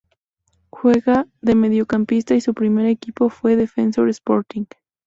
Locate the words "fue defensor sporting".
3.29-4.65